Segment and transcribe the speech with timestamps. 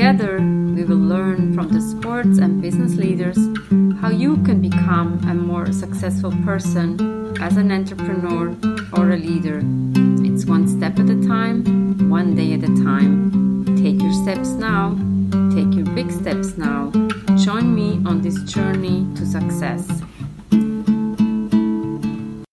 [0.00, 3.36] Together, we will learn from the sports and business leaders
[4.00, 8.56] how you can become a more successful person as an entrepreneur
[8.94, 9.60] or a leader.
[10.24, 13.76] It's one step at a time, one day at a time.
[13.76, 14.96] Take your steps now,
[15.54, 16.90] take your big steps now.
[17.36, 20.00] Join me on this journey to success.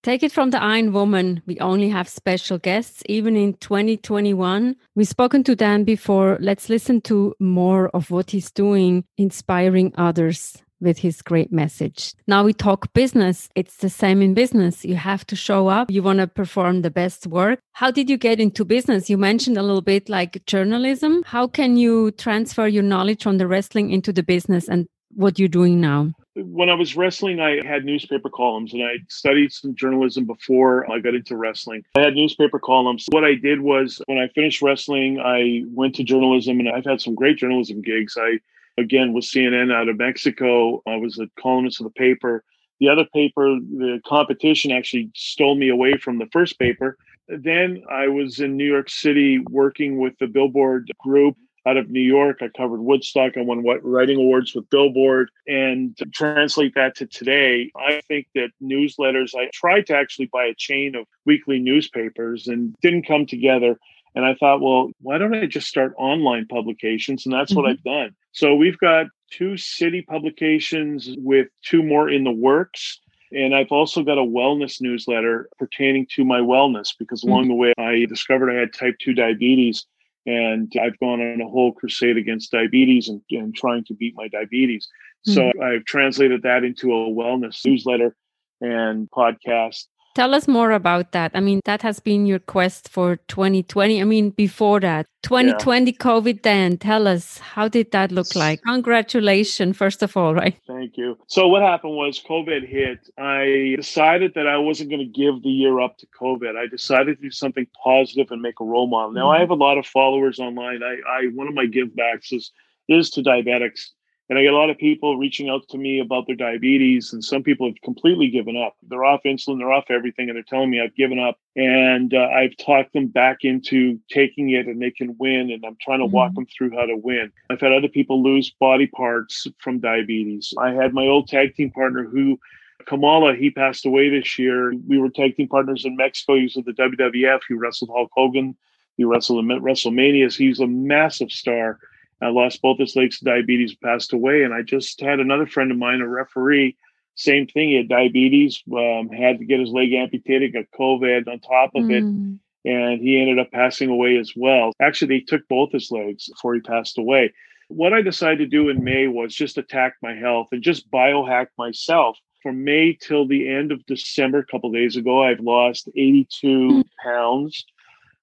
[0.02, 1.42] Take it from the Iron Woman.
[1.44, 4.76] We only have special guests, even in 2021.
[4.94, 6.38] We've spoken to Dan before.
[6.40, 12.14] Let's listen to more of what he's doing, inspiring others with his great message.
[12.28, 13.48] Now we talk business.
[13.56, 14.84] It's the same in business.
[14.84, 15.90] You have to show up.
[15.90, 17.58] You want to perform the best work.
[17.72, 19.10] How did you get into business?
[19.10, 21.24] You mentioned a little bit like journalism.
[21.26, 25.48] How can you transfer your knowledge from the wrestling into the business and what you're
[25.48, 26.12] doing now?
[26.44, 31.00] When I was wrestling, I had newspaper columns and I studied some journalism before I
[31.00, 31.82] got into wrestling.
[31.96, 33.06] I had newspaper columns.
[33.10, 37.00] What I did was when I finished wrestling, I went to journalism and I've had
[37.00, 38.16] some great journalism gigs.
[38.18, 38.38] I,
[38.78, 40.82] again, was CNN out of Mexico.
[40.86, 42.44] I was a columnist of the paper.
[42.80, 46.96] The other paper, the competition actually stole me away from the first paper.
[47.28, 51.36] Then I was in New York City working with the Billboard group
[51.68, 52.38] out of New York.
[52.40, 53.36] I covered Woodstock.
[53.36, 55.30] I won writing awards with Billboard.
[55.46, 60.44] And to translate that to today, I think that newsletters, I tried to actually buy
[60.44, 63.78] a chain of weekly newspapers and didn't come together.
[64.14, 67.26] And I thought, well, why don't I just start online publications?
[67.26, 67.62] And that's mm-hmm.
[67.62, 68.14] what I've done.
[68.32, 73.00] So we've got two city publications with two more in the works.
[73.30, 77.50] And I've also got a wellness newsletter pertaining to my wellness because along mm-hmm.
[77.50, 79.84] the way I discovered I had type 2 diabetes
[80.28, 84.28] and I've gone on a whole crusade against diabetes and, and trying to beat my
[84.28, 84.86] diabetes.
[85.26, 85.34] Mm-hmm.
[85.34, 88.14] So I've translated that into a wellness newsletter
[88.60, 89.86] and podcast
[90.18, 91.30] Tell us more about that.
[91.32, 94.00] I mean, that has been your quest for 2020.
[94.00, 95.96] I mean, before that, 2020 yeah.
[95.96, 96.76] COVID then.
[96.76, 98.60] Tell us, how did that look like?
[98.62, 100.58] Congratulations, first of all, right?
[100.66, 101.16] Thank you.
[101.28, 102.98] So, what happened was COVID hit.
[103.16, 106.56] I decided that I wasn't going to give the year up to COVID.
[106.56, 109.12] I decided to do something positive and make a role model.
[109.12, 109.36] Now, mm-hmm.
[109.36, 110.82] I have a lot of followers online.
[110.82, 112.50] I, I one of my give backs is,
[112.88, 113.90] is to diabetics
[114.28, 117.24] and I get a lot of people reaching out to me about their diabetes, and
[117.24, 118.76] some people have completely given up.
[118.88, 121.38] They're off insulin, they're off everything, and they're telling me I've given up.
[121.56, 125.50] And uh, I've talked them back into taking it and they can win.
[125.50, 126.14] And I'm trying to mm-hmm.
[126.14, 127.32] walk them through how to win.
[127.50, 130.52] I've had other people lose body parts from diabetes.
[130.58, 132.38] I had my old tag team partner who
[132.86, 134.72] Kamala, he passed away this year.
[134.86, 136.36] We were tag team partners in Mexico.
[136.36, 137.40] He was with the WWF.
[137.48, 138.56] He wrestled Hulk Hogan.
[138.96, 140.34] He wrestled in WrestleMania.
[140.34, 141.78] He's a massive star.
[142.20, 144.42] I lost both his legs to diabetes, passed away.
[144.42, 146.76] And I just had another friend of mine, a referee,
[147.14, 147.70] same thing.
[147.70, 151.84] He had diabetes, um, had to get his leg amputated, got COVID on top of
[151.84, 151.90] mm.
[151.92, 152.70] it.
[152.70, 154.72] And he ended up passing away as well.
[154.80, 157.32] Actually, they took both his legs before he passed away.
[157.68, 161.48] What I decided to do in May was just attack my health and just biohack
[161.56, 162.18] myself.
[162.42, 166.84] From May till the end of December, a couple days ago, I've lost 82 mm.
[167.02, 167.64] pounds.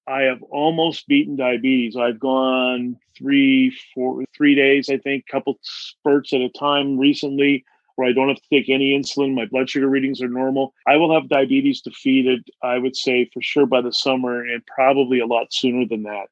[0.07, 1.95] I have almost beaten diabetes.
[1.95, 8.07] I've gone three, four, three days, I think, couple spurts at a time recently where
[8.07, 9.33] I don't have to take any insulin.
[9.33, 10.73] My blood sugar readings are normal.
[10.85, 15.19] I will have diabetes defeated, I would say, for sure by the summer and probably
[15.19, 16.27] a lot sooner than that.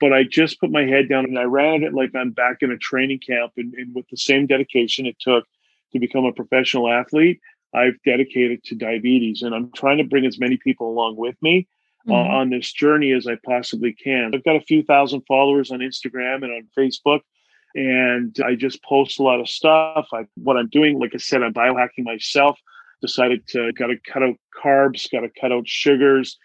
[0.00, 2.72] But I just put my head down and I ran it like I'm back in
[2.72, 5.46] a training camp and, and with the same dedication it took
[5.92, 7.40] to become a professional athlete.
[7.72, 11.68] I've dedicated to diabetes and I'm trying to bring as many people along with me
[12.06, 12.12] mm-hmm.
[12.12, 14.32] uh, on this journey as I possibly can.
[14.34, 17.20] I've got a few thousand followers on Instagram and on Facebook,
[17.74, 20.06] and I just post a lot of stuff.
[20.12, 22.58] I, what I'm doing, like I said, I'm biohacking myself.
[23.02, 26.38] Decided to got to cut out carbs, got to cut out sugars,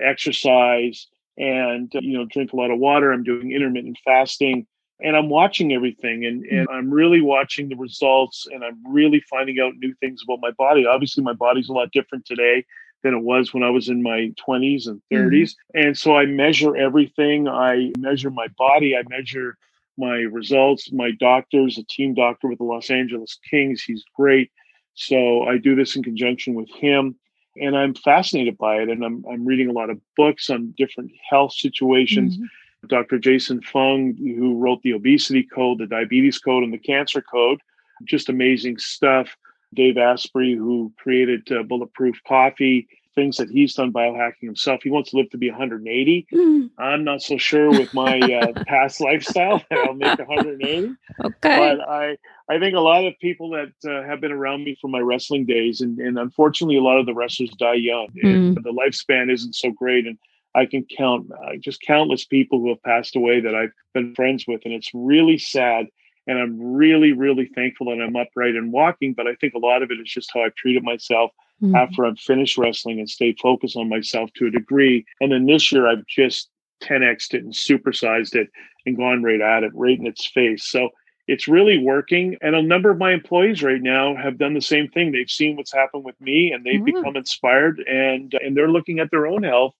[0.00, 3.12] exercise, and you know drink a lot of water.
[3.12, 4.66] I'm doing intermittent fasting
[5.00, 6.58] and I'm watching everything and, mm.
[6.58, 10.52] and I'm really watching the results and I'm really finding out new things about my
[10.52, 10.86] body.
[10.86, 12.64] Obviously, my body's a lot different today
[13.02, 15.30] than it was when I was in my 20s and 30s.
[15.30, 15.80] Mm-hmm.
[15.80, 17.48] And so I measure everything.
[17.48, 19.56] I measure my body, I measure
[19.98, 20.92] my results.
[20.92, 23.82] My doctor's a team doctor with the Los Angeles Kings.
[23.82, 24.50] He's great.
[24.94, 27.16] So I do this in conjunction with him.
[27.58, 28.90] And I'm fascinated by it.
[28.90, 32.36] And I'm, I'm reading a lot of books on different health situations.
[32.36, 32.88] Mm-hmm.
[32.88, 33.18] Dr.
[33.18, 37.60] Jason Fung, who wrote the obesity code, the diabetes code, and the cancer code.
[38.04, 39.34] Just amazing stuff.
[39.76, 44.82] Dave Asprey, who created uh, Bulletproof Coffee, things that he's done biohacking himself.
[44.82, 46.26] He wants to live to be 180.
[46.32, 46.70] Mm.
[46.78, 50.94] I'm not so sure with my uh, past lifestyle that I'll make 180.
[51.24, 51.34] Okay.
[51.40, 52.18] But I,
[52.48, 55.46] I think a lot of people that uh, have been around me from my wrestling
[55.46, 58.08] days, and, and unfortunately, a lot of the wrestlers die young.
[58.22, 58.62] Mm.
[58.62, 60.06] the lifespan isn't so great.
[60.06, 60.18] And
[60.54, 64.44] I can count uh, just countless people who have passed away that I've been friends
[64.46, 64.62] with.
[64.64, 65.86] And it's really sad.
[66.26, 69.14] And I'm really, really thankful that I'm upright and walking.
[69.14, 71.30] But I think a lot of it is just how I've treated myself
[71.62, 71.74] mm-hmm.
[71.74, 75.04] after I've finished wrestling and stayed focused on myself to a degree.
[75.20, 76.50] And then this year, I've just
[76.82, 78.48] 10xed it and supersized it
[78.84, 80.64] and gone right at it, right in its face.
[80.64, 80.90] So
[81.28, 82.36] it's really working.
[82.40, 85.12] And a number of my employees right now have done the same thing.
[85.12, 86.96] They've seen what's happened with me and they've mm-hmm.
[86.96, 89.74] become inspired and and they're looking at their own health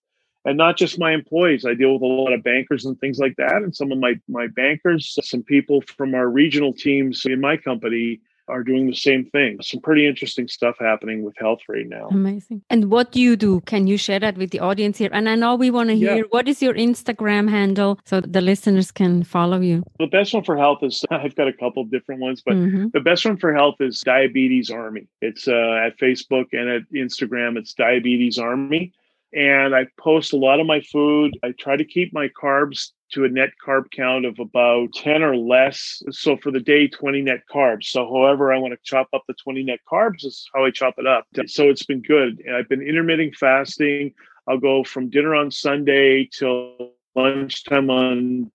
[0.47, 1.65] and not just my employees.
[1.65, 3.57] I deal with a lot of bankers and things like that.
[3.57, 8.21] And some of my my bankers, some people from our regional teams in my company
[8.47, 9.57] are doing the same thing.
[9.61, 12.07] Some pretty interesting stuff happening with health right now.
[12.07, 12.61] Amazing.
[12.69, 13.59] And what do you do?
[13.61, 15.09] Can you share that with the audience here?
[15.11, 16.23] And I know we want to hear yeah.
[16.29, 19.83] what is your Instagram handle so the listeners can follow you?
[19.99, 22.87] The best one for health is I've got a couple of different ones, but mm-hmm.
[22.93, 25.09] the best one for health is Diabetes Army.
[25.21, 28.93] It's uh, at Facebook and at Instagram, it's Diabetes Army
[29.33, 31.37] and I post a lot of my food.
[31.43, 35.35] I try to keep my carbs to a net carb count of about 10 or
[35.35, 36.01] less.
[36.11, 37.85] So for the day, 20 net carbs.
[37.85, 40.95] So however I want to chop up the 20 net carbs is how I chop
[40.97, 41.25] it up.
[41.47, 42.41] So it's been good.
[42.53, 44.13] I've been intermittent fasting.
[44.47, 48.51] I'll go from dinner on Sunday till lunchtime on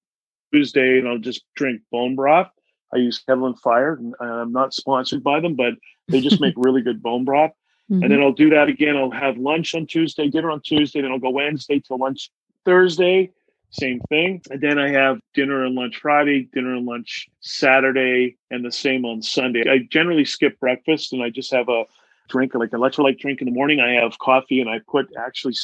[0.53, 2.51] Tuesday and I'll just drink bone broth.
[2.95, 3.99] I use Kettle and Fire.
[4.21, 5.75] I'm not sponsored by them, but
[6.09, 7.53] they just make really good bone broth.
[7.93, 8.05] Mm-hmm.
[8.05, 8.97] And then I'll do that again.
[8.97, 12.31] I'll have lunch on Tuesday, dinner on Tuesday, then I'll go Wednesday till lunch
[12.65, 13.31] Thursday,
[13.69, 14.41] same thing.
[14.51, 19.05] And then I have dinner and lunch Friday, dinner and lunch Saturday, and the same
[19.05, 19.69] on Sunday.
[19.71, 21.85] I generally skip breakfast and I just have a
[22.31, 23.81] drink, like an electrolyte drink in the morning.
[23.81, 25.57] I have coffee and I put actually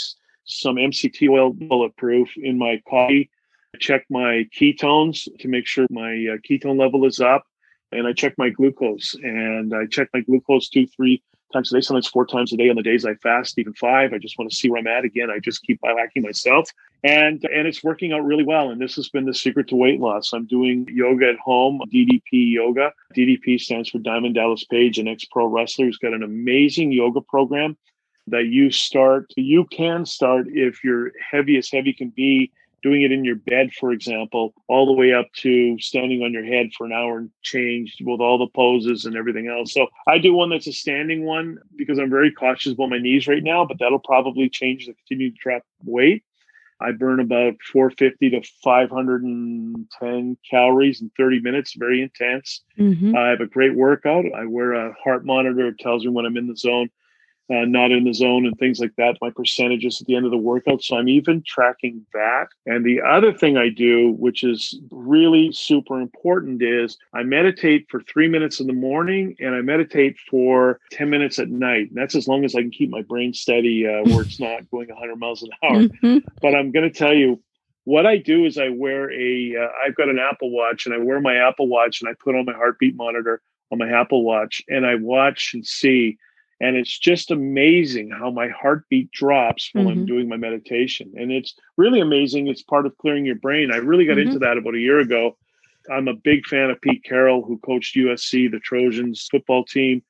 [0.45, 3.31] some MCT oil bulletproof in my coffee.
[3.75, 7.47] I check my ketones to make sure my uh, ketone level is up.
[7.91, 11.23] And I check my glucose and I check my glucose two, three
[11.53, 14.12] times a day, sometimes four times a day on the days I fast, even five.
[14.12, 15.31] I just want to see where I'm at again.
[15.31, 16.71] I just keep biohacking myself.
[17.05, 18.71] And and it's working out really well.
[18.71, 20.33] And this has been the secret to weight loss.
[20.33, 22.93] I'm doing yoga at home, DDP yoga.
[23.15, 27.77] DDP stands for Diamond Dallas Page, an ex-pro wrestler who's got an amazing yoga program
[28.31, 32.53] that you start, you can start if you're heavy as heavy can be
[32.83, 36.45] doing it in your bed, for example, all the way up to standing on your
[36.45, 39.73] head for an hour and change with all the poses and everything else.
[39.73, 43.27] So I do one that's a standing one because I'm very cautious about my knees
[43.27, 46.25] right now, but that'll probably change to continue to drop weight.
[46.81, 52.63] I burn about 450 to 510 calories in 30 minutes, very intense.
[52.79, 53.17] Mm-hmm.
[53.17, 54.27] I have a great workout.
[54.33, 56.91] I wear a heart monitor, it tells me when I'm in the zone
[57.50, 60.31] uh, not in the zone and things like that, my percentages at the end of
[60.31, 60.83] the workout.
[60.83, 62.49] So I'm even tracking that.
[62.67, 68.00] And the other thing I do, which is really super important, is I meditate for
[68.03, 71.89] three minutes in the morning and I meditate for 10 minutes at night.
[71.89, 74.71] And that's as long as I can keep my brain steady uh, where it's not
[74.71, 75.83] going 100 miles an hour.
[75.83, 76.19] Mm-hmm.
[76.43, 77.43] But I'm going to tell you,
[77.85, 79.53] what I do is I wear a.
[79.53, 82.35] have uh, got an Apple Watch and I wear my Apple Watch and I put
[82.35, 83.41] on my heartbeat monitor
[83.71, 86.19] on my Apple Watch and I watch and see
[86.61, 90.00] and it's just amazing how my heartbeat drops while mm-hmm.
[90.00, 91.12] I'm doing my meditation.
[91.17, 92.49] And it's really amazing.
[92.49, 93.71] It's part of clearing your brain.
[93.73, 94.29] I really got mm-hmm.
[94.29, 95.37] into that about a year ago.
[95.91, 100.03] I'm a big fan of Pete Carroll, who coached USC, the Trojans football team,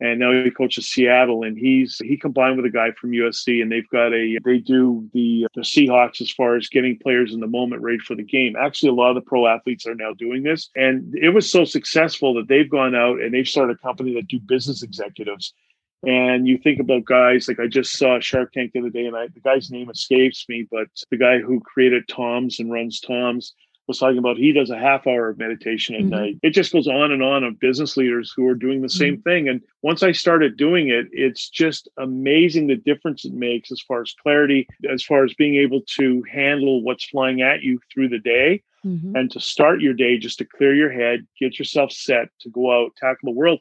[0.00, 1.44] and now he coaches Seattle.
[1.44, 5.08] And he's he combined with a guy from USC, and they've got a they do
[5.14, 8.56] the the Seahawks as far as getting players in the moment ready for the game.
[8.56, 11.64] Actually, a lot of the pro athletes are now doing this, and it was so
[11.64, 15.54] successful that they've gone out and they've started a company that do business executives
[16.04, 19.16] and you think about guys like I just saw Shark Tank the other day, and
[19.16, 23.54] I, the guy's name escapes me, but the guy who created Toms and runs Toms
[23.86, 26.10] was talking about he does a half hour of meditation at mm-hmm.
[26.10, 26.38] night.
[26.42, 29.28] It just goes on and on of business leaders who are doing the same mm-hmm.
[29.28, 29.48] thing.
[29.48, 34.02] And once I started doing it, it's just amazing the difference it makes as far
[34.02, 38.18] as clarity, as far as being able to handle what's flying at you through the
[38.18, 38.62] day.
[38.84, 39.14] Mm-hmm.
[39.16, 42.72] And to start your day, just to clear your head, get yourself set to go
[42.72, 43.60] out, tackle the world.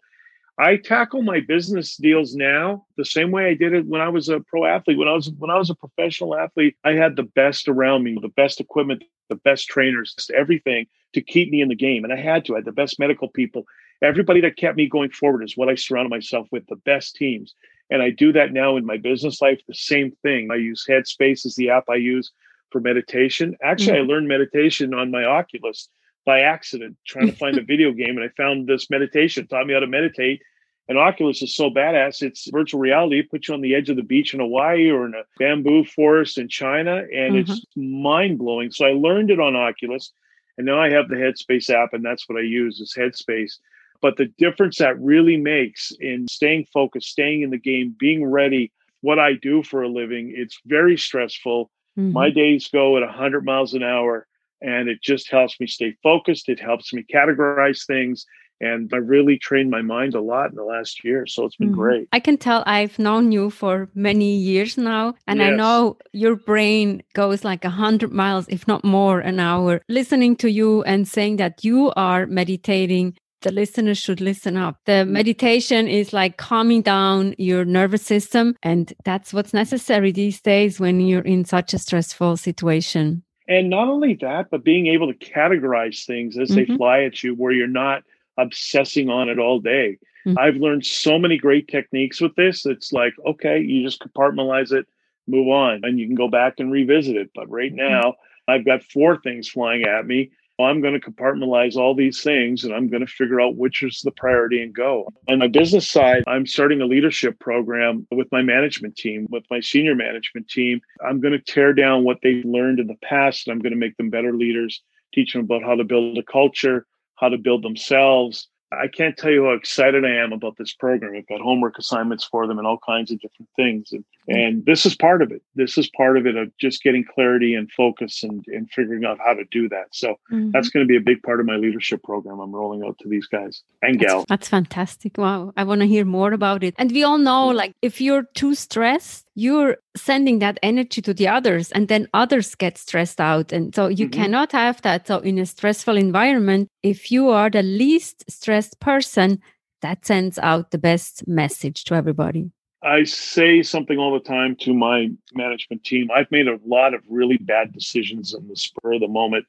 [0.57, 4.29] I tackle my business deals now the same way I did it when I was
[4.29, 4.97] a pro athlete.
[4.97, 8.17] When I was when I was a professional athlete, I had the best around me,
[8.21, 12.03] the best equipment, the best trainers, everything to keep me in the game.
[12.03, 12.53] And I had to.
[12.53, 13.65] I had the best medical people.
[14.01, 17.53] Everybody that kept me going forward is what I surrounded myself with, the best teams.
[17.89, 20.49] And I do that now in my business life, the same thing.
[20.51, 22.31] I use Headspace as the app I use
[22.71, 23.55] for meditation.
[23.61, 24.11] Actually, mm-hmm.
[24.11, 25.89] I learned meditation on my Oculus
[26.25, 29.73] by accident, trying to find a video game, and I found this meditation, taught me
[29.73, 30.41] how to meditate.
[30.87, 32.21] And Oculus is so badass.
[32.21, 33.19] It's virtual reality.
[33.19, 35.85] It puts you on the edge of the beach in Hawaii or in a bamboo
[35.85, 37.51] forest in China, and mm-hmm.
[37.51, 38.71] it's mind blowing.
[38.71, 40.11] So I learned it on Oculus,
[40.57, 43.53] and now I have the Headspace app, and that's what I use is Headspace.
[44.01, 48.71] But the difference that really makes in staying focused, staying in the game, being ready,
[49.01, 51.71] what I do for a living, it's very stressful.
[51.97, 52.11] Mm-hmm.
[52.11, 54.27] My days go at 100 miles an hour,
[54.61, 56.49] and it just helps me stay focused.
[56.49, 58.25] It helps me categorize things.
[58.61, 61.25] And I really trained my mind a lot in the last year.
[61.25, 61.79] So it's been mm-hmm.
[61.79, 62.09] great.
[62.13, 65.15] I can tell I've known you for many years now.
[65.27, 65.47] And yes.
[65.47, 69.81] I know your brain goes like a 100 miles, if not more, an hour.
[69.89, 74.77] Listening to you and saying that you are meditating the listeners should listen up.
[74.85, 78.55] The meditation is like calming down your nervous system.
[78.61, 83.23] And that's what's necessary these days when you're in such a stressful situation.
[83.51, 86.71] And not only that, but being able to categorize things as mm-hmm.
[86.71, 88.03] they fly at you where you're not
[88.37, 89.97] obsessing on it all day.
[90.25, 90.39] Mm-hmm.
[90.39, 92.65] I've learned so many great techniques with this.
[92.65, 94.87] It's like, okay, you just compartmentalize it,
[95.27, 97.31] move on, and you can go back and revisit it.
[97.35, 97.91] But right mm-hmm.
[97.91, 98.15] now.
[98.47, 102.73] I've got four things flying at me I'm going to compartmentalize all these things and
[102.73, 105.07] I'm going to figure out which is the priority and go.
[105.27, 109.59] On my business side, I'm starting a leadership program with my management team, with my
[109.59, 110.81] senior management team.
[111.03, 113.79] I'm going to tear down what they've learned in the past and I'm going to
[113.79, 114.81] make them better leaders,
[115.13, 119.31] teach them about how to build a culture, how to build themselves, I can't tell
[119.31, 121.15] you how excited I am about this program.
[121.15, 123.91] I've got homework assignments for them and all kinds of different things.
[123.91, 125.41] And, and this is part of it.
[125.55, 129.19] This is part of it of just getting clarity and focus and, and figuring out
[129.19, 129.87] how to do that.
[129.91, 130.51] So mm-hmm.
[130.51, 133.09] that's going to be a big part of my leadership program I'm rolling out to
[133.09, 134.25] these guys and gals.
[134.29, 135.17] That's, that's fantastic.
[135.17, 135.51] Wow.
[135.57, 136.73] I want to hear more about it.
[136.77, 141.27] And we all know like if you're too stressed, you're sending that energy to the
[141.27, 143.51] others and then others get stressed out.
[143.51, 144.21] And so you mm-hmm.
[144.21, 145.07] cannot have that.
[145.07, 149.39] So in a stressful environment if you are the least stressed person
[149.81, 152.51] that sends out the best message to everybody.
[152.83, 156.09] I say something all the time to my management team.
[156.13, 159.45] I've made a lot of really bad decisions in the spur of the moment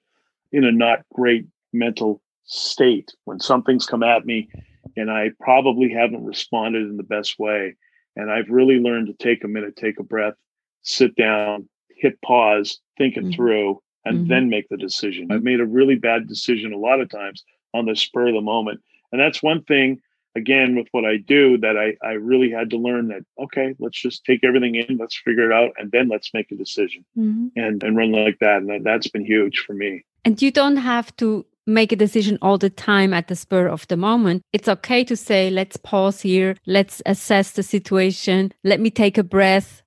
[0.52, 3.12] in a not great mental state.
[3.24, 4.48] When something's come at me
[4.96, 7.74] and i probably haven't responded in the best way
[8.16, 10.34] and I've really learned to take a minute, take a breath,
[10.82, 13.32] sit down, hit pause, think it mm-hmm.
[13.32, 14.28] through, and mm-hmm.
[14.28, 15.30] then make the decision.
[15.30, 18.40] I've made a really bad decision a lot of times on the spur of the
[18.40, 18.80] moment.
[19.12, 20.00] And that's one thing,
[20.34, 24.00] again, with what I do that I, I really had to learn that, okay, let's
[24.00, 27.48] just take everything in, let's figure it out, and then let's make a decision mm-hmm.
[27.56, 28.58] and, and run like that.
[28.58, 30.04] And that, that's been huge for me.
[30.24, 33.86] And you don't have to make a decision all the time at the spur of
[33.88, 34.42] the moment.
[34.52, 39.24] It's okay to say, let's pause here, let's assess the situation, let me take a
[39.24, 39.82] breath.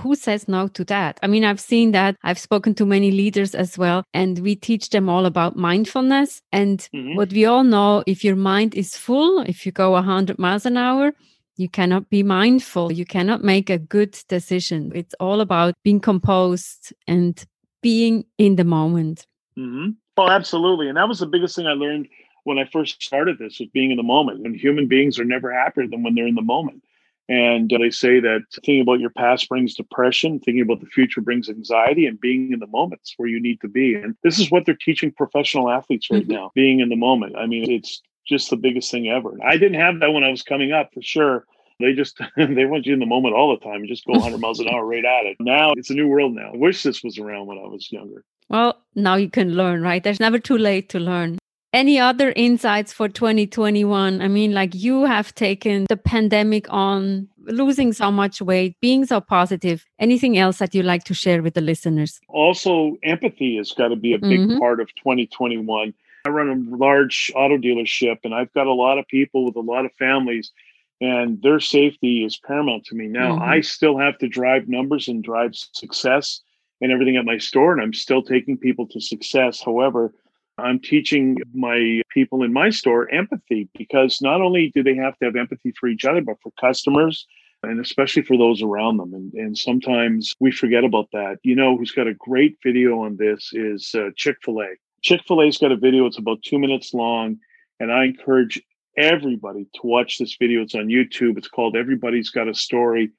[0.00, 1.18] Who says no to that?
[1.22, 2.16] I mean, I've seen that.
[2.22, 6.42] I've spoken to many leaders as well, and we teach them all about mindfulness.
[6.52, 7.16] And mm-hmm.
[7.16, 10.76] what we all know if your mind is full, if you go 100 miles an
[10.76, 11.12] hour,
[11.56, 12.92] you cannot be mindful.
[12.92, 14.92] You cannot make a good decision.
[14.94, 17.42] It's all about being composed and
[17.80, 19.26] being in the moment.
[19.58, 19.92] Mm-hmm.
[20.16, 20.88] Oh, absolutely.
[20.88, 22.08] And that was the biggest thing I learned
[22.44, 24.46] when I first started this was being in the moment.
[24.46, 26.82] And human beings are never happier than when they're in the moment.
[27.28, 31.48] And they say that thinking about your past brings depression, thinking about the future brings
[31.48, 33.96] anxiety, and being in the moments where you need to be.
[33.96, 36.32] And this is what they're teaching professional athletes right mm-hmm.
[36.32, 37.34] now being in the moment.
[37.36, 39.36] I mean, it's just the biggest thing ever.
[39.44, 41.46] I didn't have that when I was coming up for sure.
[41.80, 44.38] They just they want you in the moment all the time and just go 100
[44.38, 45.36] miles an hour right at it.
[45.40, 46.52] Now it's a new world now.
[46.54, 48.24] I wish this was around when I was younger.
[48.48, 50.02] Well, now you can learn, right?
[50.02, 51.38] There's never too late to learn.
[51.72, 54.22] Any other insights for 2021?
[54.22, 59.20] I mean, like you have taken the pandemic on, losing so much weight, being so
[59.20, 59.84] positive.
[59.98, 62.18] Anything else that you'd like to share with the listeners?
[62.28, 64.58] Also, empathy has got to be a big mm-hmm.
[64.58, 65.92] part of 2021.
[66.24, 69.60] I run a large auto dealership and I've got a lot of people with a
[69.60, 70.52] lot of families
[71.00, 73.06] and their safety is paramount to me.
[73.06, 73.42] Now, mm-hmm.
[73.42, 76.40] I still have to drive numbers and drive success
[76.80, 79.62] and everything at my store, and I'm still taking people to success.
[79.64, 80.12] However,
[80.58, 85.26] I'm teaching my people in my store empathy because not only do they have to
[85.26, 87.26] have empathy for each other, but for customers
[87.62, 89.14] and especially for those around them.
[89.14, 91.38] And, and sometimes we forget about that.
[91.42, 94.68] You know, who's got a great video on this is uh, Chick fil A.
[95.02, 97.38] Chick fil A's got a video, it's about two minutes long.
[97.80, 98.62] And I encourage
[98.96, 100.62] everybody to watch this video.
[100.62, 101.36] It's on YouTube.
[101.36, 103.10] It's called Everybody's Got a Story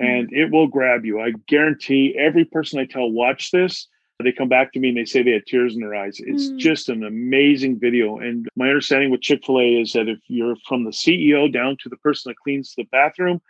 [0.00, 1.20] and it will grab you.
[1.20, 3.86] I guarantee every person I tell watch this,
[4.22, 6.18] they come back to me and they say they had tears in their eyes.
[6.20, 6.58] It's mm.
[6.58, 8.18] just an amazing video.
[8.18, 11.76] And my understanding with Chick fil A is that if you're from the CEO down
[11.82, 13.40] to the person that cleans the bathroom,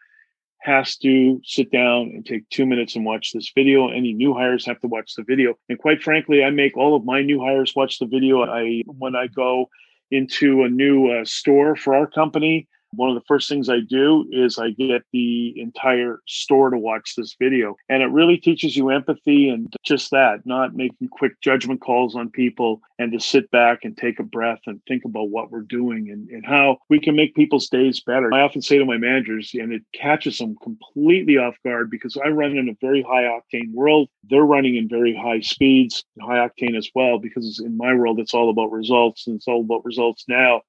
[0.62, 3.88] has to sit down and take two minutes and watch this video.
[3.88, 5.54] Any new hires have to watch the video.
[5.70, 8.42] And quite frankly, I make all of my new hires watch the video.
[8.42, 9.70] I when I go
[10.10, 14.26] into a new uh, store for our company, one of the first things I do
[14.30, 17.76] is I get the entire store to watch this video.
[17.88, 22.30] And it really teaches you empathy and just that, not making quick judgment calls on
[22.30, 26.10] people and to sit back and take a breath and think about what we're doing
[26.10, 28.32] and, and how we can make people's days better.
[28.34, 32.28] I often say to my managers, and it catches them completely off guard because I
[32.28, 34.08] run in a very high octane world.
[34.28, 38.34] They're running in very high speeds, high octane as well, because in my world, it's
[38.34, 40.62] all about results and it's all about results now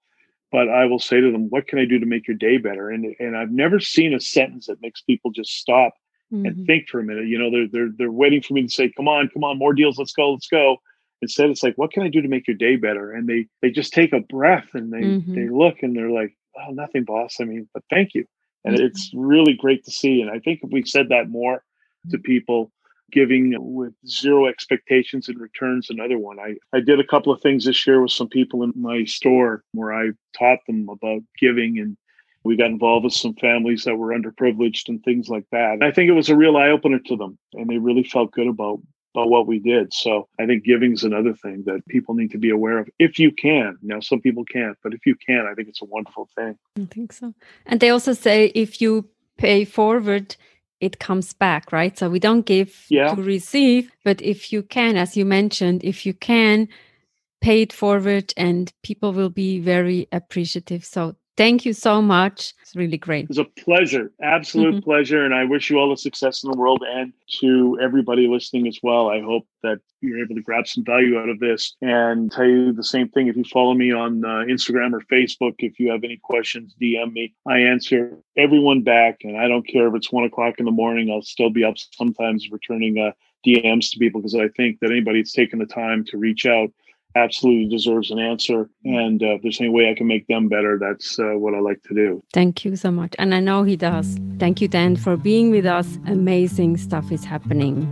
[0.51, 2.89] but I will say to them, "What can I do to make your day better?"
[2.89, 5.93] And and I've never seen a sentence that makes people just stop
[6.31, 6.45] mm-hmm.
[6.45, 7.27] and think for a minute.
[7.27, 9.73] You know, they're they're they're waiting for me to say, "Come on, come on, more
[9.73, 10.77] deals, let's go, let's go."
[11.21, 13.71] Instead, it's like, "What can I do to make your day better?" And they they
[13.71, 15.35] just take a breath and they mm-hmm.
[15.35, 17.37] they look and they're like, "Oh, nothing, boss.
[17.39, 18.25] I mean, but thank you."
[18.65, 18.85] And mm-hmm.
[18.85, 20.21] it's really great to see.
[20.21, 21.63] And I think if we said that more
[22.09, 22.23] to mm-hmm.
[22.23, 22.71] people,
[23.11, 26.39] giving with zero expectations and returns another one.
[26.39, 29.63] I, I did a couple of things this year with some people in my store
[29.73, 31.97] where I taught them about giving and
[32.43, 35.73] we got involved with some families that were underprivileged and things like that.
[35.73, 38.31] And I think it was a real eye opener to them and they really felt
[38.31, 38.79] good about
[39.13, 39.93] about what we did.
[39.93, 43.19] So I think giving is another thing that people need to be aware of if
[43.19, 43.77] you can.
[43.81, 46.57] Now some people can't, but if you can, I think it's a wonderful thing.
[46.79, 47.33] I think so.
[47.65, 50.35] And they also say if you pay forward,
[50.81, 51.97] it comes back, right?
[51.97, 53.13] So we don't give yeah.
[53.13, 56.67] to receive, but if you can, as you mentioned, if you can
[57.39, 60.83] pay it forward and people will be very appreciative.
[60.83, 62.53] So Thank you so much.
[62.61, 63.27] It's really great.
[63.29, 64.83] It's a pleasure, absolute mm-hmm.
[64.83, 65.23] pleasure.
[65.23, 68.79] And I wish you all the success in the world and to everybody listening as
[68.83, 69.09] well.
[69.09, 72.73] I hope that you're able to grab some value out of this and tell you
[72.73, 73.27] the same thing.
[73.27, 77.13] If you follow me on uh, Instagram or Facebook, if you have any questions, DM
[77.13, 77.33] me.
[77.47, 79.19] I answer everyone back.
[79.23, 81.75] And I don't care if it's one o'clock in the morning, I'll still be up
[81.93, 83.11] sometimes returning uh,
[83.45, 86.71] DMs to people because I think that anybody that's taken the time to reach out
[87.15, 88.69] absolutely deserves an answer.
[88.83, 91.59] And uh, if there's any way I can make them better, that's uh, what I
[91.59, 92.23] like to do.
[92.33, 93.15] Thank you so much.
[93.19, 94.17] And I know he does.
[94.39, 95.99] Thank you, Dan, for being with us.
[96.07, 97.83] Amazing stuff is happening.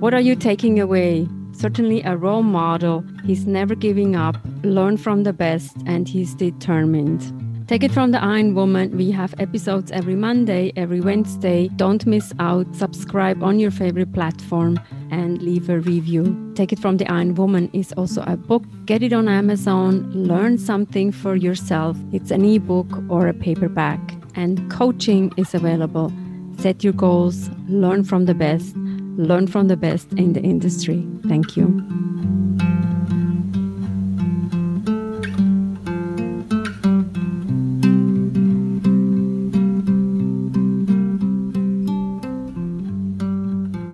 [0.00, 1.28] What are you taking away?
[1.52, 3.04] Certainly a role model.
[3.24, 7.49] He's never giving up, learn from the best, and he's determined.
[7.70, 8.96] Take it from the Iron Woman.
[8.96, 11.68] We have episodes every Monday, every Wednesday.
[11.76, 12.66] Don't miss out.
[12.74, 14.80] Subscribe on your favorite platform
[15.12, 16.52] and leave a review.
[16.56, 18.64] Take it from the Iron Woman is also a book.
[18.86, 20.10] Get it on Amazon.
[20.12, 21.96] Learn something for yourself.
[22.10, 24.00] It's an ebook or a paperback.
[24.34, 26.12] And coaching is available.
[26.58, 28.74] Set your goals, learn from the best,
[29.16, 31.06] learn from the best in the industry.
[31.28, 32.39] Thank you.